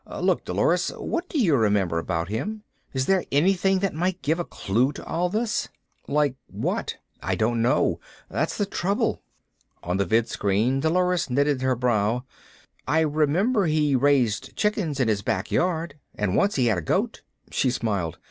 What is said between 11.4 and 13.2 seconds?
her brow. "I